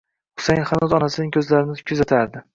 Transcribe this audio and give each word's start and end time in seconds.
Husayin 0.39 0.65
xanuz 0.69 0.95
onasining 1.01 1.31
ko'zlarini 1.37 1.87
kuzatardi. 1.93 2.45